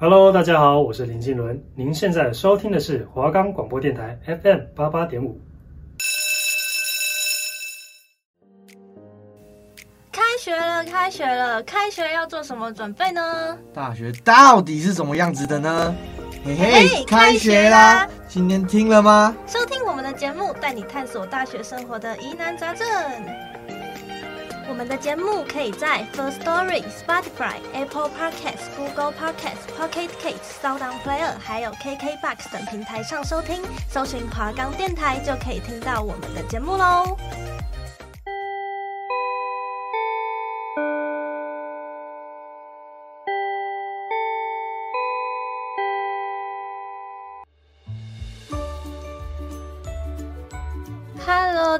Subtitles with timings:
[0.00, 1.60] Hello，大家好，我是林靖伦。
[1.74, 5.40] 您现在收听的是华冈广播电台 FM 八八点五。
[10.12, 13.58] 开学了，开学了，开学要做什么准备呢？
[13.74, 15.92] 大学到底是什么样子的呢？
[16.44, 18.08] 嘿嘿，嘿，开学啦！
[18.28, 19.36] 今天听了吗？
[19.48, 22.86] 收听我们的节目，带你探索大学生活的疑难杂症。
[24.68, 33.62] 我们的节目可以在 First Story、Spotify、Apple Podcasts、Google Podcasts、Pocket Casts、SoundOn Player，还有 KKBox 等平台上收听。
[33.88, 37.16] 搜寻华冈电台就可以听到我们的节目喽。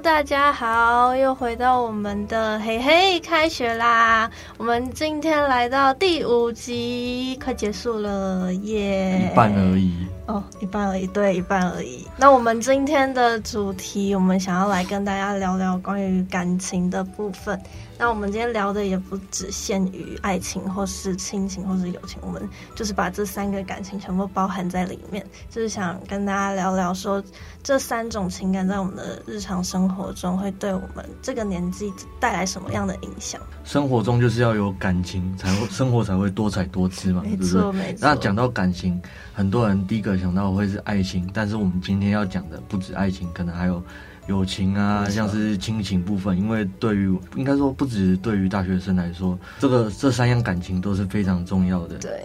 [0.03, 4.31] 大家好，又回到我们的嘿嘿开学啦！
[4.57, 12.07] 我们今天来到第五集，快结束了耶、一半而已哦，一半而已，对，一半而已。
[12.19, 17.59] 那我们今天的主题，我们想要来跟大家聊聊关于感情的部分。
[18.01, 27.21] 那我们今天聊的也不只限于爱情，或是亲情，或是友情，我们就是把这三个感情全部包含在里面，就是想跟大家聊聊说，
[27.63, 33.41] 这三种情感在我们的日常生活中会对我们这个年纪带来什么样的影响？
[33.65, 37.81] 生活中就是要有感情，才会生活才会多彩多姿嘛，没错，对不对？
[37.81, 37.99] 没错。
[38.03, 39.01] 那讲到感情，
[39.33, 43.83] 很多人第一个想到会是爱情，但是我们今天要讲的不止爱情，可能还有。
[44.29, 51.97] 友情啊，像是亲情部分，因为对于应该说不止对于大学生来说，这个这三样感情都是非常重要的。
[51.97, 52.23] 对，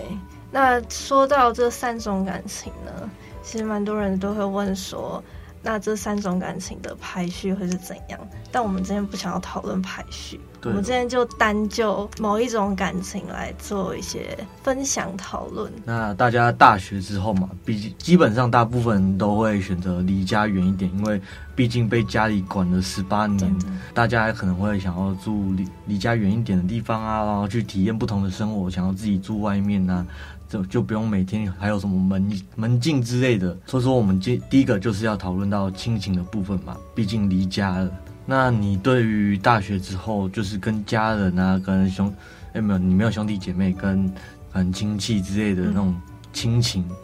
[0.52, 3.09] 那说到这三种感情呢，
[3.41, 5.23] 其实蛮多人都会问说。
[5.64, 8.19] 那这三种感情的排序会是怎样？
[8.52, 15.72] 但我们今天不想要讨论排序，我们今天就单就某一种感情来做一些分享讨论。
[15.86, 21.20] 那大家大学之后嘛，毕竟基本上大部分人都会选择离家远一点，因为
[21.55, 23.58] 毕竟被家里管了十八年，
[23.93, 30.05] 大家可能会想要住离离家远一点的地方啊，然后去体验不同的生活，想要自己住外面啊。
[30.53, 37.91] 就就不用每天还有什么门门禁之类的，所以说我们第第一个就是要讨论到亲情的部分嘛，毕竟离家了。
[38.23, 42.08] 那你对于大学之后，就是跟家人啊，跟兄，
[42.49, 44.08] 哎、欸、没有，你没有兄弟姐妹，跟
[44.52, 45.95] 很亲戚之类的那种
[46.31, 46.95] 亲情，嗯、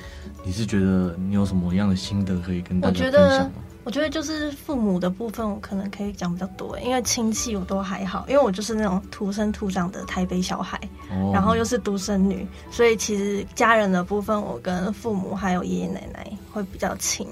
[0.46, 3.52] 你是觉得你有什么样的心得可以跟大家分享吗？
[3.90, 10.80] 我觉得就是父母的部分，我可能可以讲比较多，因为亲戚我都还好，因为我就是那种土生土长的台北小孩，
[11.10, 17.28] 哦、然后又是独生女，所以其实家人的部分，我跟父母还有爷爷奶奶会比较亲。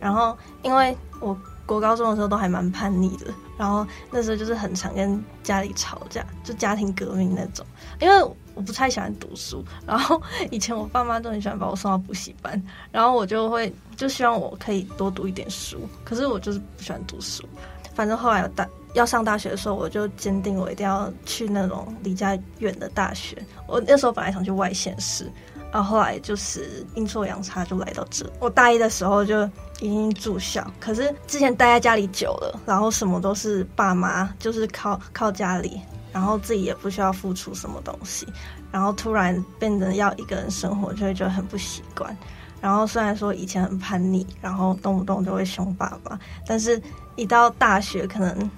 [0.00, 3.26] 然后因为我国高中的时候都还蛮叛逆的，
[3.58, 7.66] 然后那时候就是很常跟家里吵架，就家庭革命那种，
[8.00, 8.30] 因为。
[8.60, 12.62] 我不太喜欢读书，然后以前我爸妈都很喜欢把我送到补习班，
[12.92, 17.42] 然后我就会就希望我可以多读一点书，可是我就是不喜欢读书。
[17.94, 23.42] 反正后来大要上大学的时候，我就坚定我一定要去那种离家远的大学。
[23.66, 25.24] 我那时候本来想去外县市，
[25.72, 28.30] 然后后来就是阴错阳差就来到这。
[28.40, 29.42] 我大一的时候就
[29.80, 35.80] 已经住校，可是之前待在家里久了，然后什么都是爸妈，就是靠靠家里。
[36.12, 38.26] 然后自己也不需要付出什么东西，
[38.72, 42.16] 然后突然变得要一个人生活，就会觉得很不习惯。
[42.60, 46.80] 然后虽然说以前很叛逆，然后动不动就会凶爸爸，但是
[47.16, 48.50] 一到大学，可能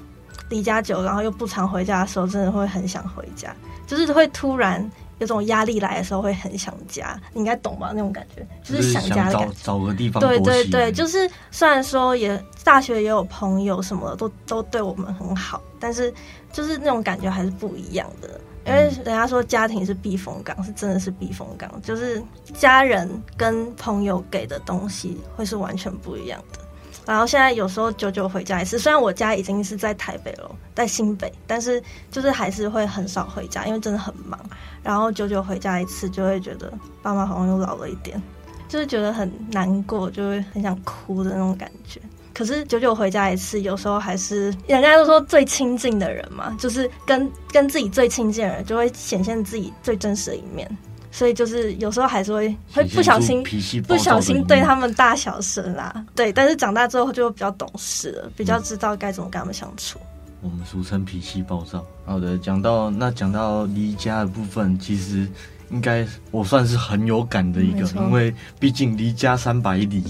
[0.49, 3.55] 离家久，然后又不常回家的时候，真的会很想回家，
[3.87, 4.91] 就是会突然
[5.23, 7.19] 有种压力来的时候，会很想家。
[7.33, 7.93] 你应该懂吧？
[7.95, 10.21] 那种感觉就是想家的感觉，找，找个地方。
[10.21, 16.13] 对对对，就是虽然说也大学也有朋友什么的，都都对我们很好，但是。
[16.53, 21.81] 就是那种感觉还是不一样的，因为人家说家庭是避风港，是真的是避风港。
[21.81, 22.23] 就是
[22.53, 23.09] 家人
[23.39, 26.59] 跟朋友给的东西会是完全不一样的。
[27.05, 34.39] 然后现在有时候久久回家一次，虽然我家已经是在台北了，在新北，但是就是还是会很少回家，因为真的很忙。
[34.83, 38.21] 然后久久回家一次，就会觉得爸妈好像又老了一点，
[38.69, 42.01] 就是觉得很难过，就会很想哭的那种感觉。
[42.35, 50.79] 可是久久回家一次，有时候还是人家都说最亲近的人嘛，就是跟跟自己最亲近的人，就会显现自己最真实的一面。
[51.13, 53.45] 所以就是有时候还是会会不小心
[53.87, 56.05] 不小心对他们大小声啦。
[56.17, 60.01] 对，但是长大之后就会比较懂事了，比较知道该怎么跟他们相处。
[60.41, 61.85] 我们俗称脾气暴躁。
[62.05, 65.29] 好的，讲到那讲到离家的部分，其实
[65.71, 70.03] 应该我算是很有感的一个，因为毕竟离家三百里。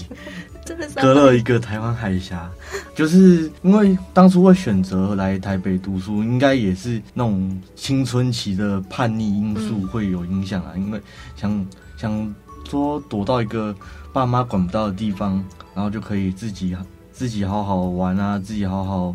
[0.65, 2.51] 真的是隔了一个台湾海峡，
[2.95, 10.73] 就是因为当初会选择来台北读书，应该也是那种青春期的叛逆因素会有影响啊。
[10.77, 11.01] 嗯、因为
[11.35, 11.67] 想
[11.97, 12.35] 想
[12.69, 13.75] 说躲到一个
[14.13, 15.45] 爸妈管不到的地方，
[15.75, 16.77] 然后就可以自己
[17.11, 19.15] 自己好好玩啊，自己好好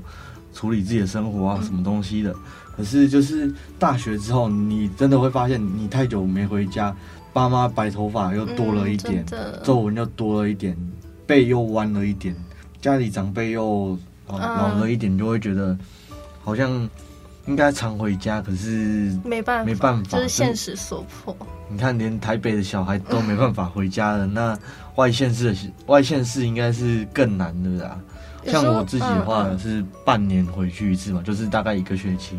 [0.53, 2.31] 处理自己的生活啊，什么东西的。
[2.31, 2.35] 嗯、
[2.75, 6.93] 可是就是大学之后，你真的会发现，你太久没回家，
[7.31, 9.25] 爸妈白头发又多了一点，
[9.63, 10.77] 皱纹、嗯、又多了一点。
[11.27, 12.33] 背又弯了一点，
[12.81, 15.77] 家里长辈又老了一点，就会觉得
[16.41, 16.89] 好像
[17.45, 21.35] 应该常回家，可是没办法，没办法，就是现实所迫。
[21.69, 24.57] 你看，连台北的小孩都没办法回家了，那
[24.95, 27.99] 外县市的外县市应该是更难的啦。
[28.45, 32.37] 像我自己的话是半年回去一次嘛，就是大概一个学期。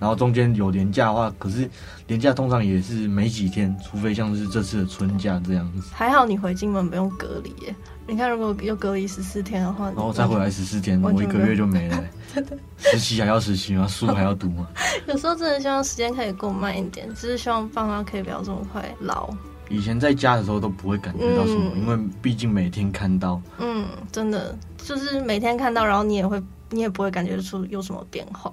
[0.00, 1.68] 然后中间有年假的话，可是
[2.06, 5.88] 年假通常也是没几天，除非像是这次的春假这样子。
[5.92, 7.74] 还好你回金门不用隔离耶。
[8.06, 12.04] 你看，如果又隔离十四天的话，然后再回来十四天，我一个月就没了。
[12.34, 13.86] 真的，实习还要实习吗？
[13.86, 14.66] 书还要读吗？
[15.06, 19.28] 有时候真的希望时间可以过慢一点，只是希望爸妈可以不要这么快老。
[19.68, 23.38] 以前在家的时候都不会感觉到什么，嗯、因为毕竟每天看到。
[23.58, 28.50] 嗯，真的就是每天看到，然后你也会，你也不会感觉出有什么变化。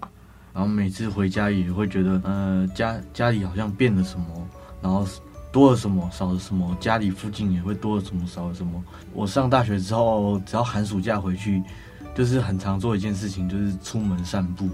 [0.56, 4.26] 然后每次回家也会觉得，呃，家家里好像变了什么，
[4.82, 5.06] 然后
[5.52, 8.82] 多了什么，少了什么，家里附近也会多了什么，少了什么。
[9.12, 11.62] 我上大学之后，只要寒暑假回去，
[12.16, 14.70] 就是很常做一件事情，就是出门散步。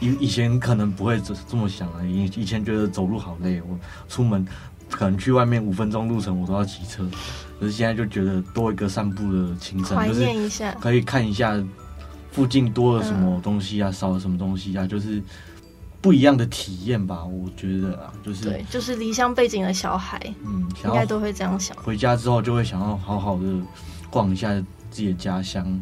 [0.00, 4.46] 以以前可能不会这这么想啊，以以前觉得走路好累，我出门
[4.90, 7.08] 可能去外面五分钟路程我都要骑车，
[7.58, 10.26] 可是现在就觉得多一个散步的行程，就是
[10.78, 11.58] 可以看一下。
[12.32, 13.88] 附近多了什么东西啊？
[13.88, 14.86] 嗯、少了什么东西啊？
[14.86, 15.22] 就是
[16.00, 21.76] 不一样的体验吧，我觉得啊，就是对，就是离乡背景的小孩，嗯，应该都会这样想。
[21.78, 23.44] 回家之后就会想要好好的
[24.08, 24.48] 逛一下
[24.90, 25.80] 自己的家乡。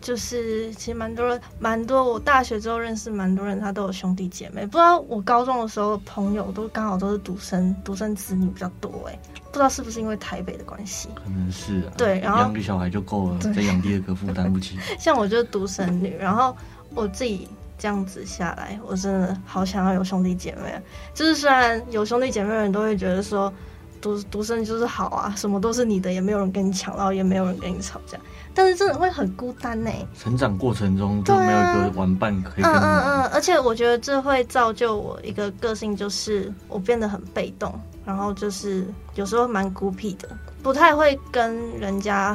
[0.00, 2.12] 就是其实蛮多人，蛮多。
[2.12, 4.64] 我大学之后认识蛮多人，他都有兄弟姐妹。
[4.66, 11.08] 不知道我高中的时候朋友都刚好都是独生独生子女比较多哎，不知道是不是因为台北的关系？
[11.14, 11.92] 可能是啊。
[11.96, 14.78] 对，然后养个小孩就够了，再养第二个负担不起。
[14.98, 16.56] 像我就是独生女，然后
[16.94, 17.46] 我自己
[17.78, 20.80] 这样子下来，我真的好想要有兄弟姐妹。
[21.14, 23.52] 就是虽然有兄弟姐妹的人都会觉得说。
[24.00, 28.18] 独独生就是好啊，什么都是你的，也没有人跟你抢，然后也没有人跟你吵架，
[28.54, 29.90] 但是真的会很孤单呢。
[30.18, 32.82] 成长过程中就没有一个玩伴可以跟你玩。
[32.82, 40.28] 嗯嗯嗯，而且我觉得这会造就我一个个性，就是我变得很被动，然后就是有时候蛮孤僻的，
[40.62, 42.34] 不太会跟人家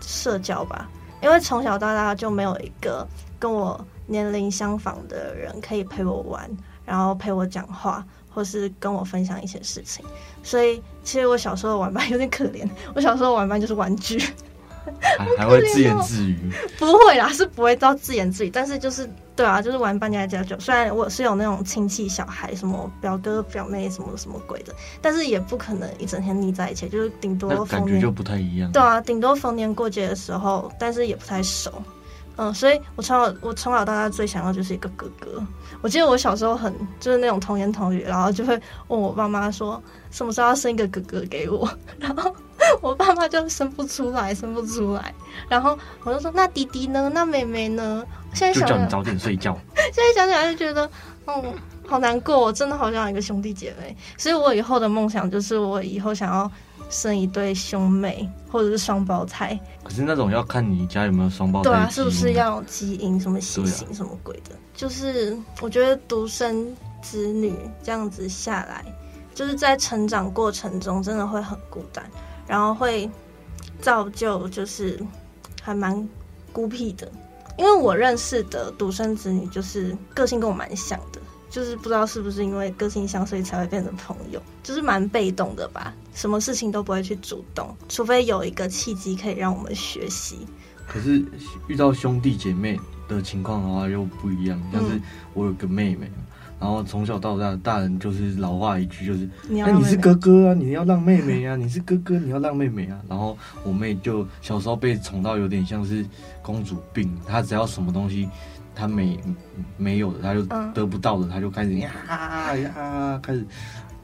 [0.00, 0.88] 社交吧，
[1.22, 3.06] 因为从小到大就没有一个
[3.38, 6.48] 跟我年龄相仿的人可以陪我玩，
[6.84, 8.04] 然后陪我讲话。
[8.34, 10.04] 或是跟我分享一些事情，
[10.42, 12.68] 所以其实我小时候的玩伴有点可怜。
[12.94, 14.18] 我小时候的玩伴就是玩具，
[15.00, 16.50] 还还会自言自语？
[16.78, 20.58] 不会啦，是不会到自言自语，但是就是对啊，就是玩伴家家酒。
[20.58, 28.70] 虽然我是有那种亲戚小孩，什么表哥表妹什么什么鬼的，但是也不可能一整天腻在一起，就是顶多感觉就不太一样。
[28.72, 31.70] 对啊，顶多逢年过节的时候，但是也不太熟。
[32.36, 35.42] 嗯，所以我从小我从小到大最想要就是一个哥哥。
[35.80, 38.58] 我记得我小时候很就是那种童言童语，然后就会
[38.88, 41.68] 问我爸妈说什么时候要生一个哥哥给我，
[41.98, 42.34] 然后
[42.80, 45.14] 我爸妈就生不出来，生不出来。
[45.48, 47.10] 然后我就说那弟弟呢？
[47.12, 48.04] 那妹妹呢？
[48.32, 49.58] 现在想就叫你早点睡觉。
[49.74, 50.88] 现在想起来就觉得，
[51.26, 51.54] 嗯，
[51.86, 52.40] 好难过。
[52.40, 53.94] 我真的好想有一个兄弟姐妹。
[54.16, 56.50] 所以我以后的梦想就是我以后想要。
[56.92, 59.58] 生一对兄妹，或者是双胞胎。
[59.82, 61.70] 可是那种要看你家有没有双胞胎。
[61.70, 64.54] 对啊，是不是要有基因什么血型什么鬼的？
[64.54, 66.72] 啊、就是我觉得独生
[67.02, 68.84] 子女这样子下来，
[69.34, 72.04] 就是在成长过程中真的会很孤单，
[72.46, 73.10] 然后会
[73.80, 75.00] 造就就是
[75.60, 76.08] 还蛮
[76.52, 77.10] 孤僻的。
[77.58, 81.11] 因为我认识的独生子女，就是个性跟我蛮像的。
[81.52, 90.38] 就是不知道是不是因为个性相，所以才会变成朋友，就是蛮被动的吧，什么事情都不会去主动，除非有一个契机可以让我们学习。
[90.88, 91.22] 可是
[91.68, 94.98] 遇到兄弟姐妹的情况的话又不一样，像是
[95.34, 96.24] 我有个妹妹，嗯、
[96.58, 102.98] 然后从小到大，大人就是老话一句，就是你要妹妹，哎，你是哥哥啊，你要让妹妹啊，你是哥哥，你要让妹妹啊。
[103.08, 106.02] 然后我妹就小时候被宠到有点像是
[106.40, 108.26] 公主病，她只要什么东西。
[108.74, 109.18] 他没
[109.76, 111.90] 没有的，他就得不到的，嗯、他就开始呀
[112.56, 113.46] 呀开始。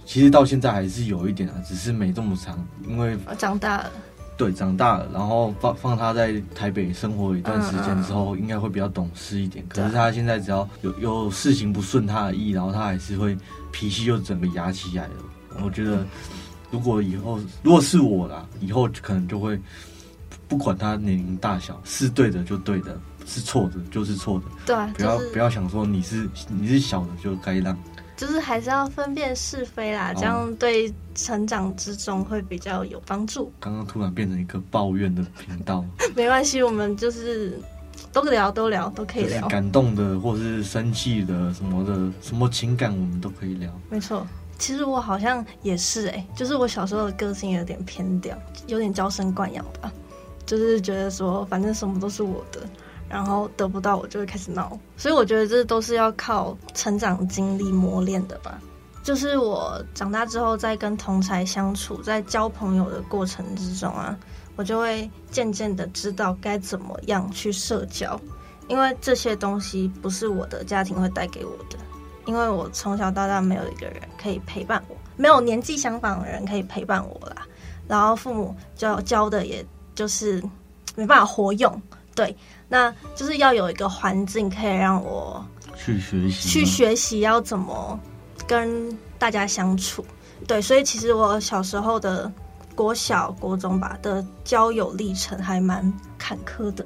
[0.04, 3.92] 其实到现在还是有一点啊，只是没这么长，因为长大了。
[4.38, 9.64] 对，长大了，然后放放他在台北生活一段时间之后，应该会比较懂事一点。
[9.68, 13.36] 可是他现在只要有有事情不顺他的意，然后他还是会
[13.72, 15.14] 脾气就整个压起来了。
[15.60, 16.06] 我觉得
[16.70, 19.60] 如果以后如果是我啦，以后可能就会
[20.46, 22.96] 不管他年龄大小，是对的就对的，
[23.28, 24.44] 是错的就是错的。
[24.66, 27.78] 对，啊、不要不要想说你是你是小的就该让。
[28.16, 33.52] 就是还是要分辨是非啦，这样对成长之中会比较有帮助。
[33.60, 35.84] 刚刚突然变成一个抱怨的频道，
[36.16, 37.60] 没关系，我们就是
[38.12, 43.72] 都聊都聊都可以聊，感动的或是生气的什么的什么情感，我们都可以聊。
[43.88, 44.26] 没错，
[44.58, 49.92] 其实我好像也是哎、欸，就是我小时候的个性有点偏掉，有点娇生惯养吧，
[50.44, 52.68] 就是觉得说反正什么都是我的。
[53.08, 58.60] 然后得不到我就会开始闹，所以我觉得这都是要靠成长经历磨练的吧。
[59.02, 64.14] 就是我长大之后，在跟同才相处，在交朋友的过程之中啊，
[64.54, 68.20] 我就会渐渐的知道该怎么样去社交，
[68.66, 71.78] 因为这些东西不是我的家庭会带给我的，
[72.26, 77.46] 因为我从小到大没有一个人可以陪伴我，没有年纪相仿的人可以陪伴我啦。
[77.86, 80.42] 然后父母教教的也就是
[80.96, 81.82] 没办法活用，
[82.18, 82.36] 对。
[82.68, 85.42] 那就是要有一个环境可以让我
[85.76, 87.98] 去学习，去学习要怎么
[88.46, 90.04] 跟大家相处。
[90.46, 92.30] 对，所以其实我小时候的
[92.74, 96.84] 国小、国中吧的交友历程还蛮坎坷的。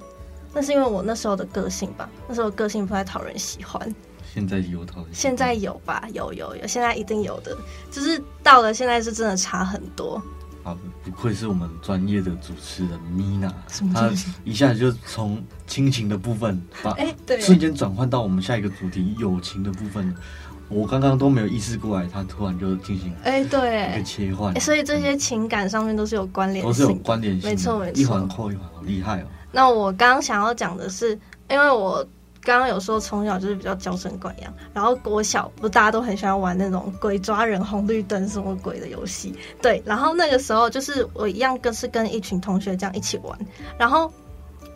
[0.52, 3.94] 那是因为我那时候的个性吧，那时候个性不太讨人喜欢。
[4.32, 5.14] 现在有讨人喜欢？
[5.14, 7.56] 现在有吧，有有有，现在一定有的。
[7.90, 10.22] 就是到了现在是真的差很多。
[10.62, 13.52] 啊，不愧是我们专业的主持人米娜，
[13.92, 14.10] 她
[14.44, 16.96] 一下子就从亲情的部分把
[17.40, 20.14] 瞬间转换到我们下一个主题友情的部分。
[20.68, 29.26] 我刚刚都没有意识过来，她突然就进行哎，对一个切换，所以这些情感上面都是有关联，都是有关联性，没错没错，一环扣一环，好厉害哦。
[29.50, 31.18] 那我刚刚想要讲的是，
[31.50, 32.06] 因为我。
[32.42, 43.38] 刚刚有说从小就是比较娇生惯养，然后国小不大家都很喜欢玩那种鬼抓人、红绿灯什么鬼的游戏，对，然后那个时候就是我一样跟是跟一群同学这样一起玩，
[43.78, 44.12] 然后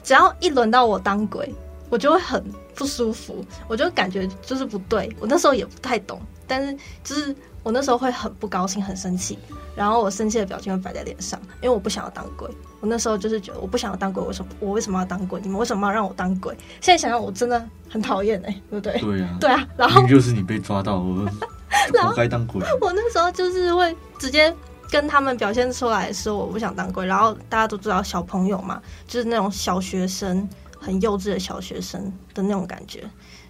[0.03, 1.53] 只要一轮到我当鬼，
[1.91, 2.43] 我就会很
[2.75, 7.35] 不舒服，我就感觉就是不对，我那时候也不太懂，但是就是
[7.67, 9.37] 我那时候会很不高兴、很生气，
[9.75, 12.49] 然后我生气的表情会摆在脸上，因为我不想要当鬼。
[12.79, 15.41] 我那时候就是觉得我不想要当鬼，为什么我为什么要当鬼？
[15.43, 16.57] 你们为什么要让我当鬼？
[16.81, 19.01] 现在想想，我真的很讨厌哎，对不对？
[19.01, 19.67] 对啊， 对啊。
[19.77, 21.27] 然后就是你被抓到，我
[22.05, 22.63] 活该当鬼。
[22.81, 24.55] 我那时候就是会直接
[24.89, 27.05] 跟他们表现出来说我不想当鬼。
[27.05, 32.01] 然后大家都知道小朋友嘛，就是那种小学生，很幼稚的小学生
[32.33, 33.03] 的那种感觉，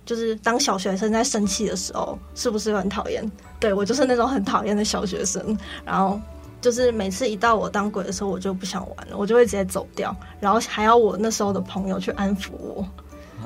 [0.06, 3.30] 就是当小学生在生气的时候，是不是很讨厌？
[3.60, 6.18] 对，我就是那种很讨厌的小学生，然后。
[6.58, 12.84] 就是每次一到我当鬼的时候，我就不想玩了，我就会直接走掉，然后还要我那时候的朋友去安抚我。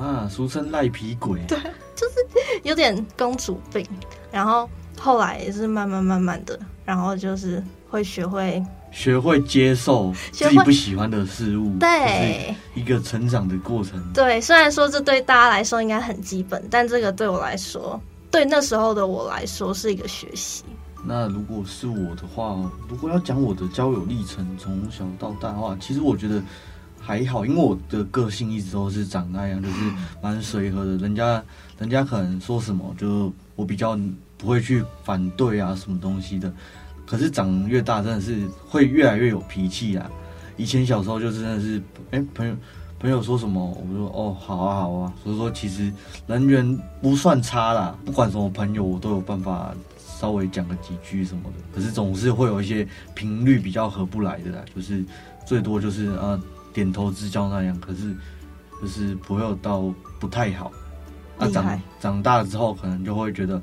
[0.01, 1.39] 啊，俗称赖皮鬼。
[1.47, 1.59] 对，
[1.95, 2.15] 就是
[2.63, 3.85] 有点公主病。
[4.31, 4.67] 然后
[4.99, 14.03] 后来也是慢慢慢慢的，然后就是会学会学会接受自己不喜欢的事物，对，一个成长的过程。
[14.13, 20.65] 对，虽然说这对大家来说应该很基本，但这个对我来说，对那时候的我来说是一个学习。
[21.03, 22.55] 那如果是我的话，
[22.89, 26.43] 如果要讲我的交友历程，从小到大的话，其实我觉得
[27.01, 29.75] 还好，因为我的个性一直都是长那样，就是
[30.21, 30.97] 蛮随和的。
[30.99, 31.43] 人家，
[31.79, 33.99] 人家可能说什么，就我比较
[34.37, 36.53] 不会去反对啊，什么东西的。
[37.11, 40.09] 可是长越大，真的是会越来越有脾气啊。
[40.57, 41.79] 以前小时候就真的是，
[42.13, 42.55] 哎、欸，朋友
[43.01, 45.13] 朋友说什么，我就说哦，好啊，好啊。
[45.25, 45.93] 所以说，其实
[46.29, 49.75] 人缘不算差啦，不管什么朋友，我都有办法。
[50.21, 55.03] 稍微讲个几句什么的，可是总是会有一些频率比较合不来的啦，就是
[55.47, 56.39] 最多就是啊
[56.75, 58.15] 点头之交那样，可是
[58.83, 59.83] 就是不会有到
[60.19, 60.71] 不太好。
[61.39, 63.63] 啊长长大之后，可能就会觉得，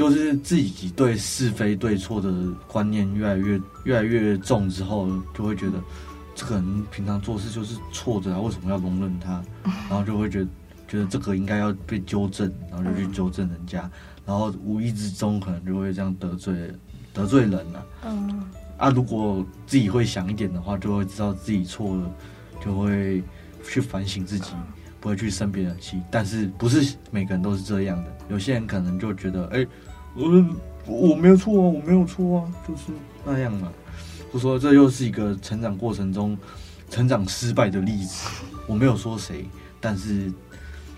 [0.00, 2.32] 就是自己对是非对错的
[2.66, 5.74] 观念越来越越来越重之后，就会觉得
[6.34, 9.42] 这个人平常做事就是错的啊，为什么要容忍他？
[9.62, 10.46] 然后就会觉得
[10.88, 13.90] 觉得这个应该要被纠正，然后就去纠正人家。
[14.24, 16.54] 然后无意之中可能就会这样得罪
[17.12, 17.86] 得罪人了。
[18.06, 18.42] 嗯，
[18.78, 22.10] 啊，如果自己会想一点的话，就会知道自己错了，
[22.64, 23.22] 就会
[23.62, 24.52] 去反省自己，
[24.98, 26.00] 不会去生别人气。
[26.10, 29.66] 但是不是每个人都是这样的，有些人可能就觉得，哎，
[30.14, 30.44] 我
[30.86, 32.92] 我没有错啊，我没有错啊，就是
[33.24, 33.72] 那样嘛。
[34.32, 36.36] 就说这又是一个成长过程中
[36.88, 38.28] 成长失败的例子。
[38.66, 39.44] 我没有说谁，
[39.80, 40.32] 但是。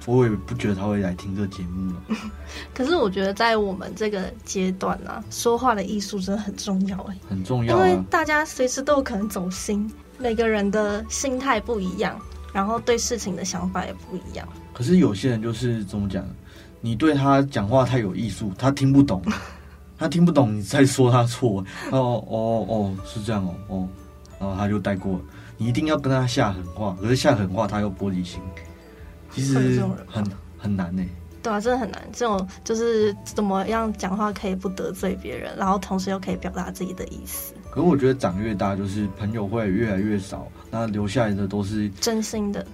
[0.04, 2.02] 我也不觉得他会来听这节目了。
[2.75, 7.88] 可是我觉得在我们这个阶段啊，说话的艺术真的很重要哎，很重要啊。
[7.88, 9.88] 因为大家随时都有可能走心，
[10.19, 12.21] 每个人的心态不一样，
[12.52, 14.45] 然后对事情的想法也不一样。
[14.75, 16.26] 可是有些人就是怎么讲，
[16.82, 19.22] 你对他讲话太有艺术，他听不懂，
[19.96, 21.64] 他听不懂你在说他错。
[21.90, 23.88] 哦哦哦，是这样哦哦。
[24.38, 25.20] 然后他就带过，
[25.56, 28.40] 你一定要跟他下狠话，可是下狠话他又玻璃心，
[29.30, 30.24] 其实很
[30.58, 31.08] 很难呢、欸。
[31.42, 32.02] 对啊，真的很难。
[32.12, 37.54] 这种就是怎么样讲话可以不得罪别人，然后同时又可以表达自己的意思。
[37.70, 42.66] 可是我觉得长越大，就是朋友会越来越少，那留下来的都是真心的，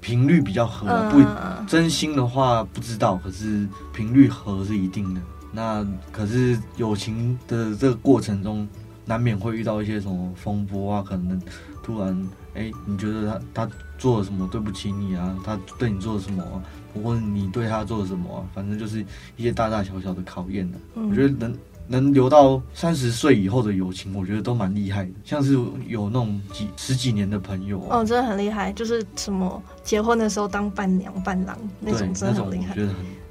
[0.00, 0.86] 频率比较合。
[0.88, 5.20] 嗯、不真心的话不知道，可是频率合是一定的。
[5.52, 8.68] 那可是友情的这个过程中，
[9.04, 11.40] 难免会遇到一些什么风波啊，可能
[11.82, 15.34] 突然哎、欸，你觉得他他做了什么对不起你啊？
[15.44, 16.62] 他对你做了什么、啊？
[17.02, 18.44] 或者你对他做了什么、啊？
[18.54, 19.04] 反正就是
[19.36, 20.80] 一些大大小小的考验的、啊。
[20.96, 21.56] 嗯、我觉得能
[21.88, 25.10] 能留到三十岁以后的友情，我觉得都蛮厉害的。
[25.24, 25.54] 像是
[25.86, 28.70] 有那种几十几年的朋友、啊，哦，真的很厉害。
[28.72, 32.70] 就是什么结婚的时候当伴娘伴郎那种，真的很厉害。
[32.70, 32.88] 我觉得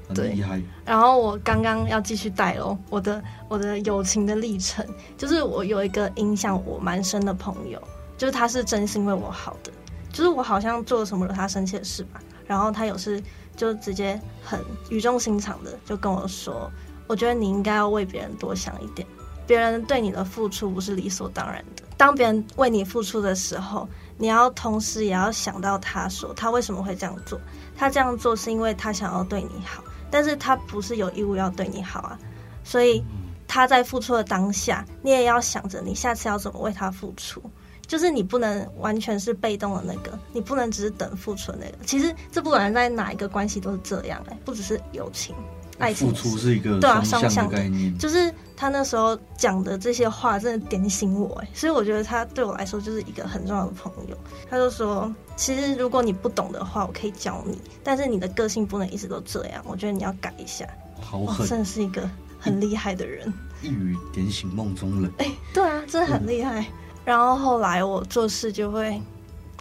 [0.08, 0.60] 很很厉害。
[0.84, 4.84] 然后我刚刚要继续带喽，我的我的友情的历程，
[5.16, 7.80] 就是我有一个影响我蛮深的朋友，
[8.16, 9.70] 就是他是真心为我好的，
[10.12, 13.22] 就是我好像做了什么惹他生气的事吧，然后他有事。
[13.58, 16.70] 就直接很语重心长的就跟我说，
[17.08, 19.06] 我觉得你应该要为别人多想一点，
[19.46, 21.82] 别人对你的付出不是理所当然的。
[21.96, 27.40] 当别人为你付出的时候，你要同时也要想到他说他为什么会这样做，
[27.76, 32.18] 他这样做是因为他想要对你好，但是他不是有义务要对你好啊。
[32.62, 33.02] 所以
[33.48, 37.42] 他在付出的当下，你也要想着你下次要怎么为他付出。
[37.86, 41.78] 就是你不能完全是被动的那个，你不能只是等付出的那个。
[41.86, 45.34] 其实这不管在哪一个关系都是这样哎、不只是友情、
[45.78, 46.08] 爱情。
[46.08, 47.96] 付出是一个对啊，双向的概念。
[47.98, 54.16] 就是他那时候讲的这些话，真的点醒我哎、欸，所以我觉得他对我来说就是一个很重要的朋友。
[54.50, 60.66] 他就说，其实如果你不懂的话，我可以教你，但是你的个性不能一直都这样，我觉得你要改一下。
[61.00, 62.08] 好狠，真的是一个
[62.38, 63.32] 很厉害的人。
[63.62, 65.10] 一语点醒梦中人。
[65.18, 66.60] 哎、欸， 对啊，真的很厉害。
[66.60, 66.66] 嗯
[67.08, 69.00] 然后后来我做事就会，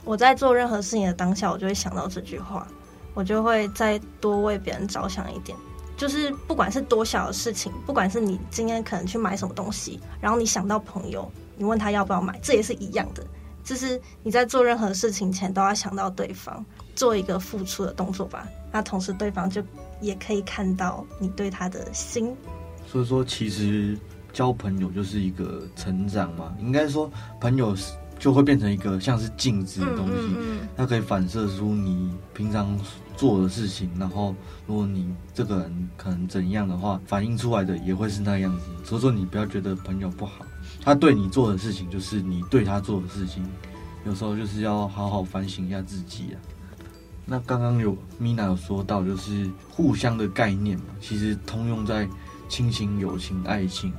[0.04, 2.68] 我在做任何事情的当下，我就会想到这句话，
[3.14, 5.58] 我就会再多为别人着想一点。
[5.98, 13.26] 就是不管是多小的事情，不管是你今天可能去买什么东西，然后你想到朋友，你问他要不要买，这也是一样的。
[13.64, 16.64] 就是你在做任何事情前都要想到对方，
[16.96, 18.48] 做一个付出的动作吧。
[18.72, 19.62] 那同时对方就
[20.00, 22.34] 也可以看到你对他的心。
[22.86, 23.98] 所以说，其实。
[24.34, 27.10] 交朋友就是一个成长嘛，应该说
[27.42, 30.36] 朋友是就会变成一个像是镜子的东西，
[30.76, 32.78] 它可以反射出你平常
[33.16, 38.66] 做的事情，然后如果你这个人可能怎样的话，反映出来的也会是那样子。
[38.84, 40.46] 所以说你不要觉得朋友不好，
[40.82, 43.44] 他对你做的事情就是你对他做的事情，
[44.06, 46.38] 有时候就是要好好反省一下自己啊。
[47.26, 52.08] 那刚刚有 Mina 有说到，就是互相的概念嘛，其实通用在
[52.48, 53.92] 亲情、友情、爱情。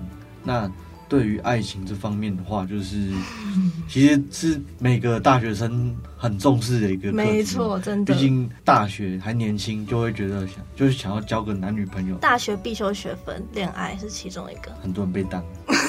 [0.42, 0.70] 那
[1.08, 3.10] 对于爱情这方面的话，就是
[3.88, 7.12] 其实是每个大学生很重视的一个。
[7.12, 8.12] 没错，真的。
[8.12, 12.16] 毕竟大学还年轻，就会觉得想就是想要交个男女朋友。
[12.16, 14.70] 大学必修学分，恋爱是其中一个。
[14.82, 15.42] 很多人被当。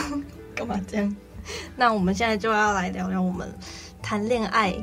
[0.56, 1.16] 干嘛这样？
[1.76, 3.48] 那我们现在就要来聊聊我们
[4.02, 4.74] 谈恋爱，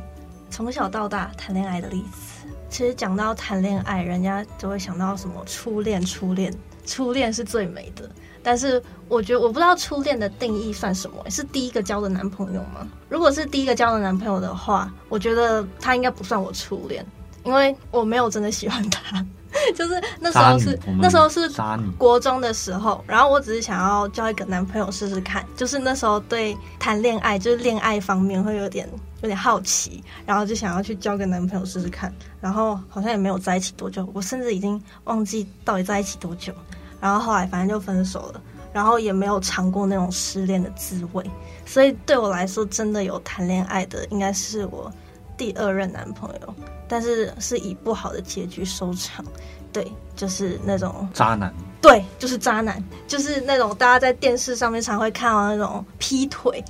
[0.51, 2.47] 从小到大谈恋爱的例子。
[2.69, 6.53] 其实讲到谈恋爱，人家就会想到什么初恋，初恋，
[6.85, 8.11] 初恋是最美的。
[8.47, 11.17] 但是我觉得我不知道初恋的定义算什么？
[11.29, 12.87] 是第一个交的男朋友吗？
[13.09, 17.05] 如果是第一个交的男朋友的话，我觉得他应该不算我初恋，
[17.43, 19.27] 因为我没有真的喜欢他。
[19.75, 21.51] 就是那时候是那时候是
[21.99, 25.45] 国中的时候，然后我只是想要交一个男朋友试试看。
[25.57, 28.89] 就是那时候对谈恋爱，就是恋爱方面会有点
[29.23, 32.15] 有点好奇，然后就想要去交个男朋友试试看。
[32.41, 36.53] 然后好像也没有在一起多久，我甚至已经忘记到底在一起多久。
[37.01, 38.41] 然后后来反正就分手了，
[38.73, 41.25] 然后也没有尝过那种失恋的滋味，
[41.65, 44.91] 所以对我来说，真的有谈恋爱的应该是我
[45.37, 46.55] 第二任男朋友，
[46.89, 49.25] 但是是以不好的结局收场。
[49.73, 51.53] 对，就是那种渣男。
[51.83, 56.65] 对，就是渣男，就是那种大家在电视上面常会看到那种劈腿、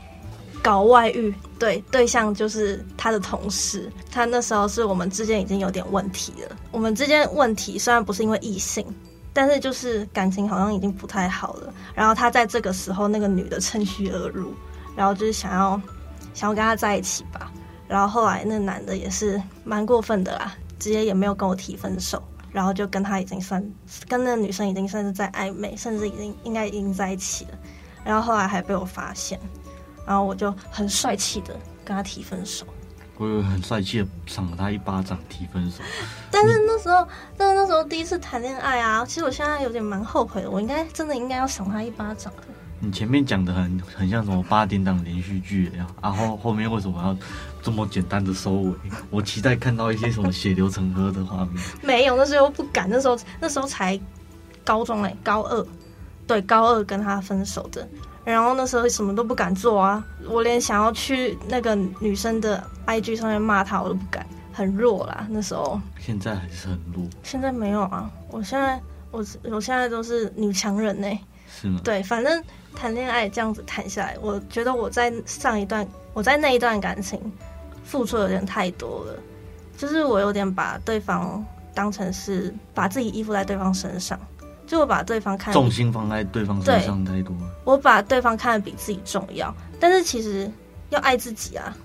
[0.61, 3.89] 搞外遇，对，对象就是他的同事。
[4.11, 8.85] 他那时候是我们之间已经有点问题了，我们之间问题虽然不是因为异性。
[9.37, 14.55] 但是就是感情好像已经不太好了，然后他在这个时候，那个女的趁虚而入，
[14.97, 15.79] 然后就是想要
[16.33, 17.53] 想要跟他在一起吧，
[17.87, 23.63] 然后后来那男的也是蛮过分的啦，直接也没有跟我提分手，然后就跟他已经算
[24.09, 27.59] 跟那个女生已经算是在暧昧，甚至已经应该已经在一起了，
[28.05, 29.39] 然后后来还被我发现，
[30.07, 32.67] 然后我就很帅气的跟他提分手。
[33.19, 35.83] 我有很帅气的赏了他一巴掌，提分手。
[36.31, 40.51] 但是那时候，但是那时候第一次谈恋爱啊，其实我现在有点蛮后悔的。
[40.51, 42.33] 我应该真的应该要赏他一巴掌。
[42.79, 47.17] 你前面讲的很很像什么八点档连续剧一样，然后后面为什么要
[47.63, 48.75] 这么简单的收尾？
[49.11, 51.55] 我期待看到一些什么血流成河的画面。
[51.83, 53.99] 没有，那时候不敢，那时候那时候才
[54.63, 55.67] 高中哎，高二，
[56.27, 57.89] 对，高二跟他分手的，
[58.33, 65.81] 然后那时候什么都不敢做啊，我连想要去那个女生的 IG 上面骂她我都不敢，很弱啦那时候。
[65.99, 67.07] 现在还是很弱。
[67.23, 68.79] 现在没有啊，我现在
[69.11, 71.09] 我我现在都是女强人呢。
[71.49, 71.81] 是吗？
[71.83, 72.45] 对，反正。
[72.79, 77.19] 谈恋爱这样子谈下来，我觉得我在上一段，我在那一段感情
[77.83, 79.15] 付出有点太多了，
[79.79, 84.21] 就是我有点把对方当成是把自己依附在对方身上，
[84.67, 89.55] 就我把对方看重心放在对方身上太多，我把对方看得比自己重要。
[89.79, 90.51] 但是其实
[90.91, 91.77] 要爱自己啊，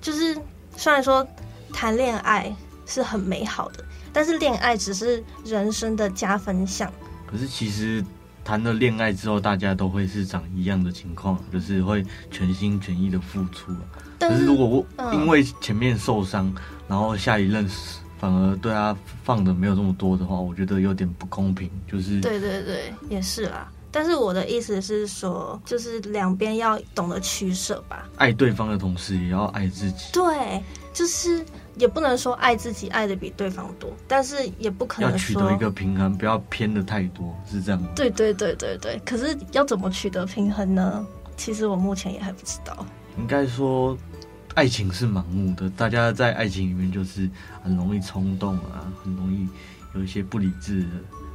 [0.00, 0.36] 就是
[0.76, 1.26] 虽然说
[1.72, 2.54] 谈恋爱
[2.86, 6.90] 是很美好的，但是恋爱只是人生的加分项。
[7.26, 8.04] 可是其实。
[8.42, 13.70] 谈了恋爱之后，大家都会是长一样的情况，就是会全心全意的付出。
[14.18, 16.54] 可是如果我因为前面受伤，嗯，
[16.88, 17.68] 然后下一任
[18.20, 21.70] 反而对他放的没有这么多的话，我觉得有点不公平。
[21.90, 23.66] 就是对对对，也是啦。
[23.90, 28.08] 但是我的意思是说，就是两边要懂得取舍吧。
[28.16, 30.10] 爱对方的同时，也要爱自己。
[30.12, 31.44] 对，就是。
[31.76, 37.88] 也不能说爱自己爱的比对方多，但是也不可能说要取得一个平衡，不要偏的太多，是这样吗？
[37.94, 39.00] 对对对对对。
[39.06, 41.06] 可是要怎么取得平衡呢？
[41.38, 42.84] 其实我目前也还不知道。
[43.16, 43.96] 应该说，
[44.54, 47.28] 爱情是盲目的，大家在爱情里面就是
[47.62, 49.48] 很容易冲动啊，很容易
[49.94, 50.88] 有一些不理智的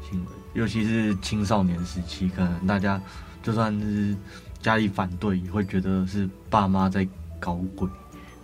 [0.09, 3.01] 行为，尤其是青少年时期，可能大家
[3.41, 4.15] 就算是
[4.61, 7.07] 家里反对，也会觉得是爸妈在
[7.39, 7.87] 搞鬼。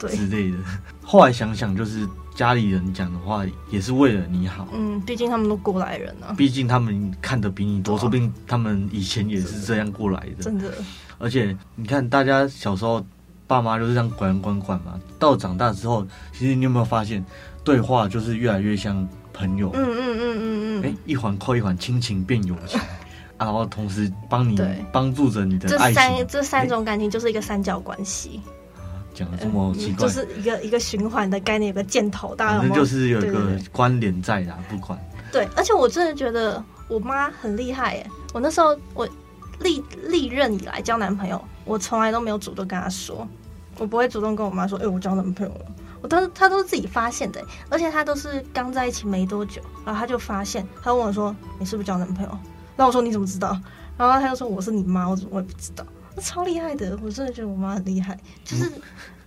[0.10, 0.58] 之类的，
[1.04, 4.68] 后来想想，就是家里人讲的话也是为了你好。
[4.74, 6.34] 嗯，毕竟他们都过来人啊。
[6.36, 10.42] 毕竟他们看得比你多，说不定他们以前也是这样过来的。
[10.42, 10.74] 真的。
[11.20, 13.06] 而且你看，大家小时候
[13.52, 17.22] 爸妈就是这样管管管嘛，到长大之后，其实你有没有发现，
[17.66, 19.70] 对话就是越来越像朋友。
[19.74, 20.86] 嗯嗯嗯嗯嗯。
[20.86, 22.80] 哎、欸，一环扣一环，亲情变友情，
[23.38, 24.58] 然后同时帮你
[24.94, 25.96] 帮助着你的爱情。
[25.96, 28.40] 这三这三种感情就是一个三角关系。
[29.14, 34.98] 讲的这么奇怪，嗯、就是一个一个循环的概念，有个箭头，大概就是有一个关联在的，不管。
[35.30, 38.10] 对，而且我真的觉得我妈很厉害耶！
[38.34, 39.06] 我那时候我
[39.60, 43.28] 历历任以来交男朋友，我从来都没有主动跟她说，
[43.82, 45.66] 我不会主动跟我妈说，哎、我交男朋友了。
[46.04, 52.38] 我当时她都是自己发现的，而且她都是刚在一起没多久，然后她就发现，她问我说，你是不是交男朋友？
[52.76, 53.60] 那我说你怎么知道？
[53.98, 55.84] 然后她就说我是你妈，我怎么会不知道？
[56.22, 58.16] 超厉害的，我真的觉得我妈很厉害，
[58.46, 58.72] 就是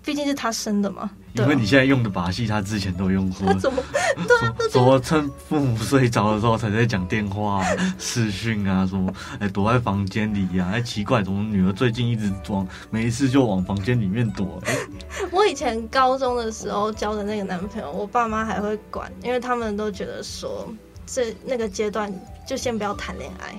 [0.05, 1.11] 毕竟是他生的嘛。
[1.35, 3.53] 因为你现在用的把戏，他之前都用过。
[3.59, 3.83] 怎么？
[4.29, 7.65] 对啊，怎么趁父母睡着的时候才在讲电话、
[7.99, 8.87] 视讯啊？
[8.87, 9.13] 什么？
[9.41, 10.71] 哎，躲在房间里呀？
[10.73, 14.63] 哎，奇怪，怎么女儿最近一直装，没事就往房间里面躲？
[14.67, 14.77] 哎，
[15.33, 20.73] 我以前高中的时候交的那个男朋友，我爸妈还会管，因为他们都觉得说，
[21.05, 22.13] 这那个阶段
[22.47, 23.53] 就先不要谈恋爱。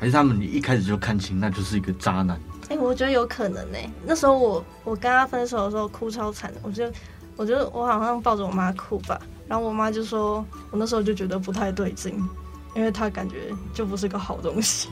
[0.00, 2.40] 还是他们你一开始就看清，那就是一个渣男。
[2.68, 3.90] 哎、欸，我觉得有可能呢、欸。
[4.04, 6.84] 那时候我我跟他分手的时候哭超惨，我就
[7.36, 9.20] 我觉得我好像抱着我妈哭吧。
[9.46, 12.14] 然后我妈就说，我那时候就觉得不太对劲，
[12.74, 13.36] 因为她感觉
[13.72, 14.90] 就不是个好东西。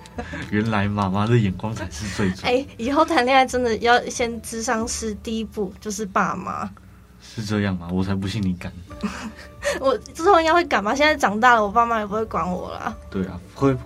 [0.50, 2.46] 原来妈妈的眼光才是最准。
[2.46, 6.68] 哎、欸，以后谈恋爱真的要先智商是，第一步就是爸妈。
[7.20, 7.88] 是这样吗？
[7.92, 8.72] 我才不信你敢。
[9.78, 10.94] 我之后应该会敢吧？
[10.94, 12.96] 现在长大了，我爸妈也不会管我了。
[13.10, 13.76] 对啊，会。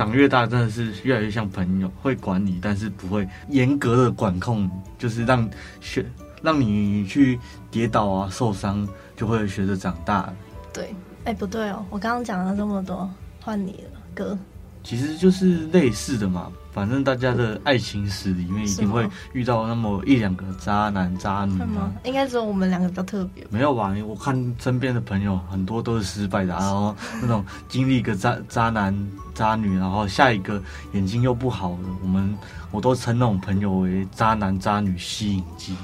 [0.00, 4.66] 长越大，真的是越来越像朋友，会管你，但是不会严格的管控，
[4.98, 5.46] 就是让
[5.78, 6.06] 学
[6.40, 7.38] 让你去
[7.70, 10.32] 跌倒啊、受伤，就会学着长大。
[10.72, 13.10] 对，哎、欸，不对哦，我刚刚讲了这么多，
[13.42, 14.38] 换你了，哥。
[14.82, 21.92] 其实就是类似的嘛，反正大家的爱情史里面一定会遇到那么一两个渣男渣女嘛。
[22.04, 23.46] 应该只有我们两个比较特别。
[23.50, 23.94] 没有吧？
[24.06, 28.94] 我看身边的朋友很多都是失败的，然 后那种经历一个渣渣男
[29.34, 32.36] 渣女，然后下一个眼睛又不好的，我们
[32.70, 35.74] 我都称那种朋友为渣男渣女吸引剂。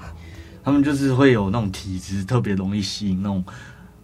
[0.65, 3.45] 他们就是会有那种体质，特别容易吸引那种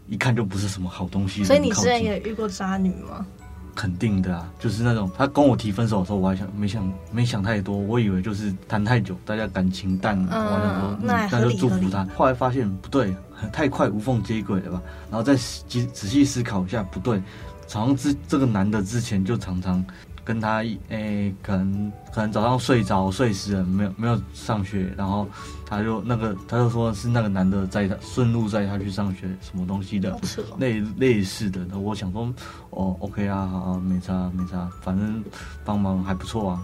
[0.07, 1.43] 一看就不是什么好东西。
[1.43, 3.27] 所以你之前也遇过渣女吗？
[3.75, 12.07] 肯定的啊，就是那种他跟我提分手的时候，我还想没想没想太多，我以为就是谈太久，大家感情淡了，嗯、我想说那、嗯、那就祝福他。
[12.17, 13.15] 后来发现不对，
[13.53, 14.83] 太快无缝接轨了吧？
[15.11, 17.23] 然后再仔仔细思考一下，不对，
[17.71, 19.85] 好像之这个男的之前就常常。
[20.25, 25.27] 跟他诶、欸，可能可能早上睡着睡死了，没有没有上学，然后
[25.67, 30.17] 他就那个他就说是那个男的载他顺路载他去上学，什么东西的，
[30.59, 31.67] 类类似的。
[31.69, 32.33] 那我想说，
[32.71, 35.25] 哦，OK 啊，好啊，没差没差，反正
[35.65, 36.63] 帮忙还不错啊。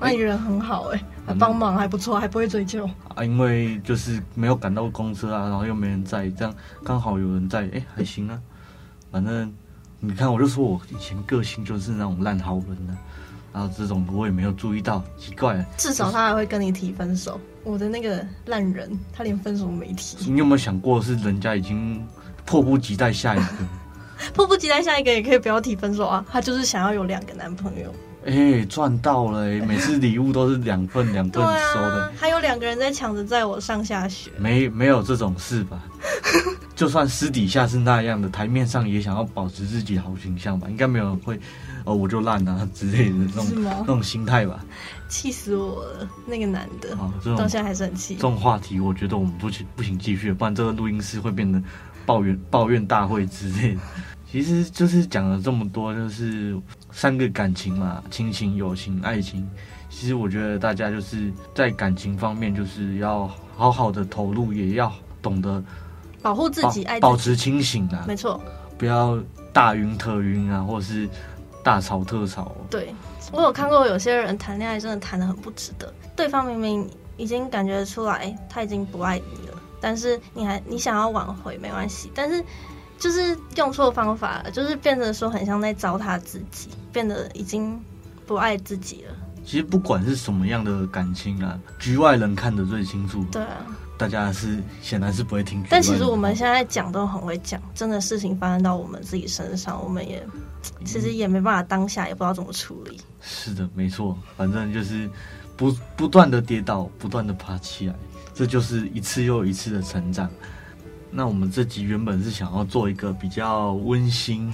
[0.00, 3.24] 那你人很好哎、欸，还帮忙还不错，还不会追究啊。
[3.24, 6.52] 因为就是没有赶到公车啊，然后又没人在，这样
[6.84, 8.40] 刚好有人在，哎、欸，还行啊。
[9.12, 9.52] 反正
[10.00, 13.52] 你看，我就说我以前个性就是那种烂好人呢、啊。
[13.52, 15.64] 然后这种我也没有注意到，奇怪。
[15.76, 17.38] 至少他还会跟你提分手。
[17.64, 20.30] 我的那个烂人，他连分手都没提。
[20.30, 22.00] 你有没有想过，是人家已经
[22.46, 23.46] 迫不及待下一个？
[24.32, 26.24] 迫不及待下一个也可以不要提分手啊。
[26.30, 27.92] 他就是想要有两个男朋友。
[28.24, 29.60] 哎、欸，赚到了、欸！
[29.66, 32.02] 每次礼物都是两份两份收的。
[32.04, 34.30] 啊、还有两个人在抢着载我上下学。
[34.38, 35.82] 没没有这种事吧？
[36.80, 40.66] 就算私底下是那样的，台面上也想要保持自己好形象吧？
[40.70, 41.38] 应该没有人会。
[41.84, 44.64] 哦，我就烂啊之类的那种那种心态吧，
[45.06, 46.08] 气死我了！
[46.26, 46.96] 那个男的，
[47.36, 48.14] 到现在还是很气。
[48.14, 51.62] 这种话题，我觉得我们不行不行继续，不然这个录音室会变得
[52.06, 53.80] 抱怨抱怨大会之类的。
[54.32, 56.58] 其实就是讲了这么多，就是
[56.90, 59.46] 三个感情嘛，亲情、友情、爱情。
[59.90, 64.90] 其实我觉得大家就是在感情方面，就是要好好的投入，也要
[65.20, 65.62] 懂得
[66.22, 68.40] 保护自己，爱保持清醒啊，没错，
[68.76, 69.18] 不要
[69.52, 71.08] 大晕特晕啊，或者是。
[71.62, 72.56] 大吵特吵。
[72.70, 72.94] 对，
[73.30, 82.42] 我有看过有些人谈恋爱真的谈的很不值得，对方明明已经感觉出来他已经不爱你了，但是你还你想要挽回没关系，但是
[82.98, 87.78] 就是用错方法了，就是变得说很像在糟蹋自己，变得已经
[88.26, 89.14] 不爱自己了。
[89.44, 93.22] 其实不管是什么样的感情啊，局外人看得最清楚。
[93.30, 93.66] 对啊。
[94.00, 100.26] 大家是显然是不会听，但其实我们现在讲都很会讲，真的事情发生到我们自己身上，我们也
[100.86, 102.98] 其实也没办法当下也不知道怎么处理。
[103.20, 105.06] 是的，没错，反正就是
[105.54, 107.94] 不不断的跌倒，不断的爬起来，
[108.32, 110.30] 这就是一次又一次的成长。
[111.10, 114.50] 那我们这集原本是想要做一个比较温馨、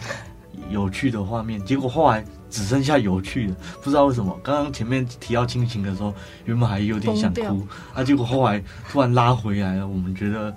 [0.71, 2.25] 有趣的画面，结果后来。
[2.51, 4.39] 只剩下有趣的，不知道为什么。
[4.43, 9.87] 刚刚前面提到亲情的时候，原本还有点想哭，啊，结果后来突然拉回来了。
[9.87, 10.55] 我们觉得。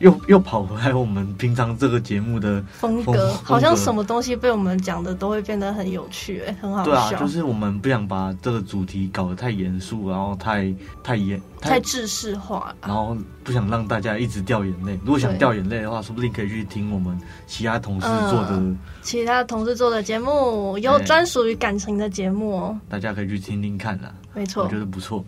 [0.00, 6.90] 又又跑回来，我们平常这个节目的风格，好像什么东西被我们讲的都会变得很有趣，哎，很好笑。
[6.90, 14.98] 对啊，就是我们不想把这个主题搞得太严肃，然后太太严太制式化，然后不想让大家一直掉眼泪。
[15.04, 24.12] 如果想掉眼泪的话，说不定可以去听我们其他同事做的、嗯、其他同事做的节目，有专属于感情的节目哦，大家可以去听听看啦。
[24.32, 25.22] 没错，我觉得不错。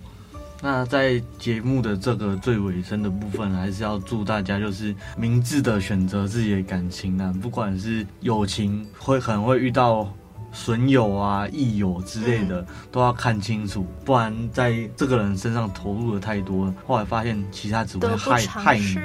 [0.65, 10.09] 那在节目的这个最尾声的部分，还是要祝大家就是明智的选择自己的感情啊，不管是友情会可能会遇到
[10.53, 18.97] 损友啊、益友之类的，都要看清楚，不然在这个人身上投入的太多了，后来发现其他只会害害你。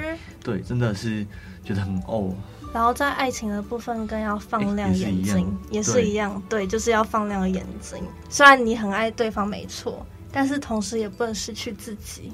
[0.44, 1.26] 对，真的是
[1.64, 2.32] 觉得很哦。
[2.72, 7.98] 然后在爱情的部分更要放亮眼睛，也是一样，对，就是要放亮眼睛。
[8.28, 10.06] 虽然你很爱对方，没错。
[10.32, 12.32] 但是同时也不能失去自己，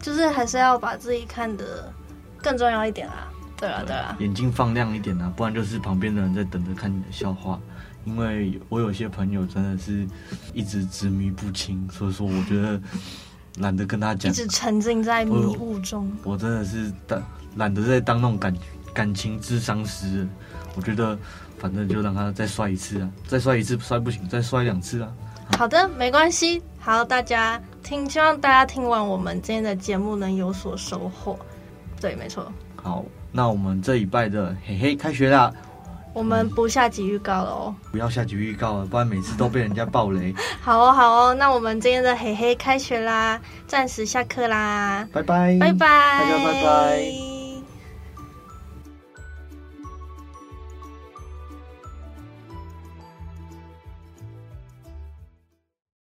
[0.00, 1.92] 就是还是要把自己看得
[2.42, 3.28] 更重要一点啦！
[3.56, 7.60] 对啊，对啊，眼睛放亮一点啊，不然就是旁边的人在等着看你的笑话。
[8.06, 10.06] 因为我有些朋友真的是
[10.54, 12.80] 一直执迷不清，所以说我觉得
[13.58, 16.10] 懒得跟他讲，一直沉浸在迷雾中。
[16.24, 17.22] 我，我真的是当
[17.56, 18.56] 懒得再当那种感
[18.94, 20.26] 感情智商师，
[20.74, 21.16] 我觉得
[21.58, 25.12] 反正就让他再摔一次啊，再摔一次摔不行，再摔两次啊。
[25.58, 26.62] 好的，没关系。
[26.78, 31.38] 好，大家听，希望大家听完我们今天的节目能有所收获。
[32.00, 32.50] 对，没错。
[32.82, 35.52] 好，那我们这礼拜的嘿嘿开学啦。
[36.12, 37.74] 我们不下集预告了哦。
[37.92, 40.34] 不要下集预告了，不然每次都被人家爆雷。
[40.60, 41.34] 好哦，好哦。
[41.34, 45.06] 那我们今天的嘿嘿开学啦，暂时下课啦。
[45.12, 47.29] 拜拜，拜拜，大家拜拜。